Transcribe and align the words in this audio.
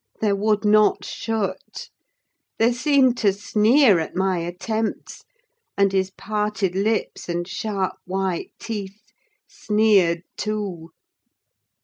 They 0.19 0.33
would 0.33 0.65
not 0.65 1.05
shut: 1.05 1.89
they 2.57 2.73
seemed 2.73 3.17
to 3.17 3.31
sneer 3.31 3.99
at 3.99 4.15
my 4.15 4.39
attempts; 4.39 5.21
and 5.77 5.91
his 5.91 6.09
parted 6.09 6.73
lips 6.73 7.29
and 7.29 7.47
sharp 7.47 7.97
white 8.07 8.49
teeth 8.59 8.99
sneered 9.47 10.23
too! 10.37 10.89